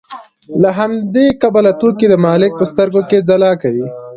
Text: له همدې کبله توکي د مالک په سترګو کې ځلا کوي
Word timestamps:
له 0.61 0.69
همدې 0.79 1.27
کبله 1.41 1.71
توکي 1.81 2.07
د 2.09 2.13
مالک 2.25 2.51
په 2.59 2.65
سترګو 2.71 3.01
کې 3.09 3.25
ځلا 3.29 3.51
کوي 3.61 3.87